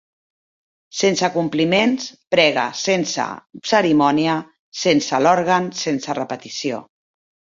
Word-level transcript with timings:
Sense 0.99 1.27
compliments, 1.35 2.05
prega 2.35 2.63
sense 2.79 3.25
cerimònia, 3.71 4.39
sense 4.85 5.19
l'òrgan, 5.27 5.71
sense 5.83 6.19
repetició 6.21 6.81